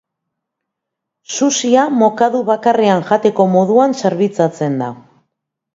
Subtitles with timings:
[1.35, 4.95] Sushi-a mokadu bakarrean jateko moduan zerbitzatzen da.